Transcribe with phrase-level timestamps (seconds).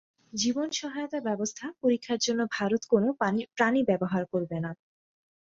[0.33, 3.03] জীবন সহায়তা ব্যবস্থা পরীক্ষার জন্য ভারত কোন
[3.51, 4.71] প্রাণী ব্যবহার করবে না।